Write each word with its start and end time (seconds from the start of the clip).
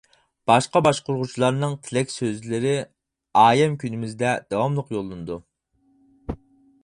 باشقا 0.51 0.79
باشقۇرغۇچىلارنىڭ 0.85 1.73
تىلەك 1.87 2.13
سۆزلىرى 2.13 2.71
ئايەم 3.43 3.75
كۈنىمىزدە 3.83 4.31
داۋاملىق 4.55 4.89
يوللىنىدۇ. 4.97 5.37